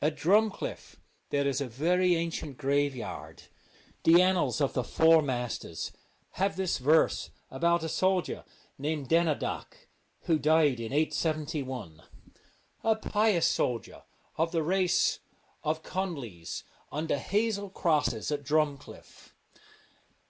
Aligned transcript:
At 0.00 0.16
Drumcliff 0.16 0.96
there 1.28 1.46
is 1.46 1.60
a 1.60 1.68
very 1.68 2.16
ancient 2.16 2.56
graveyard. 2.56 3.42
The 4.04 4.22
Annals 4.22 4.62
of 4.62 4.72
the 4.72 4.82
Four 4.82 5.20
Masters 5.20 5.92
have 6.40 6.56
this 6.56 6.78
verse 6.78 7.28
about 7.50 7.82
a 7.82 7.90
soldier 7.90 8.46
named 8.78 9.10
Denadhach, 9.10 9.76
who 10.22 10.38
died 10.38 10.80
in 10.80 10.90
871: 10.94 12.02
'A 12.82 12.96
pious 12.96 13.46
soldier 13.46 14.04
of 14.38 14.52
the 14.52 14.62
race 14.62 15.18
of 15.62 15.82
Con 15.82 16.14
lies 16.14 16.64
under 16.90 17.18
hazel 17.18 17.68
crosses 17.68 18.32
at 18.32 18.42
Drumcliff.' 18.42 19.34